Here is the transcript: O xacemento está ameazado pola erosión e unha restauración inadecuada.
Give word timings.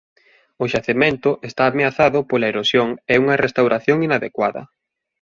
O 0.63 0.65
xacemento 0.73 1.29
está 1.49 1.63
ameazado 1.67 2.19
pola 2.29 2.49
erosión 2.53 2.89
e 3.13 3.15
unha 3.23 3.39
restauración 3.45 3.97
inadecuada. 4.07 4.61